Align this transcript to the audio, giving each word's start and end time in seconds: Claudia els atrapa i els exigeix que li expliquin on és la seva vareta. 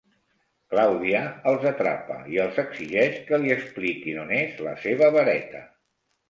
Claudia 0.73 1.19
els 1.51 1.67
atrapa 1.71 2.17
i 2.35 2.39
els 2.45 2.57
exigeix 2.63 3.19
que 3.29 3.39
li 3.45 3.53
expliquin 3.57 4.19
on 4.23 4.35
és 4.39 4.65
la 4.71 4.75
seva 4.87 5.13
vareta. 5.19 5.63